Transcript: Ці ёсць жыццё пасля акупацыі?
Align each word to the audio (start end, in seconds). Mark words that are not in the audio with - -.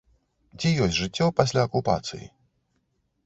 Ці 0.59 0.69
ёсць 0.85 0.95
жыццё 1.01 1.27
пасля 1.39 1.61
акупацыі? 1.69 2.25